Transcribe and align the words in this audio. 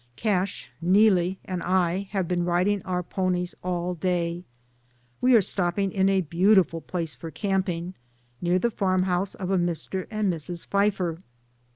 Cash, 0.15 0.67
Neelie 0.81 1.37
and 1.45 1.61
I 1.61 2.07
have 2.09 2.27
been 2.27 2.43
riding 2.43 2.81
our 2.81 3.03
ponies 3.03 3.53
all 3.63 3.93
day. 3.93 4.45
We 5.21 5.35
are 5.35 5.41
stopping 5.41 5.91
in 5.91 6.09
a 6.09 6.21
beau 6.21 6.55
tiful 6.55 6.81
place 6.81 7.13
for 7.13 7.29
camping, 7.29 7.93
near 8.41 8.57
the 8.57 8.71
farmhouse 8.71 9.35
of 9.35 9.51
a 9.51 9.59
Mr. 9.59 10.07
and 10.09 10.33
Mrs. 10.33 10.65
Fifer. 10.65 11.19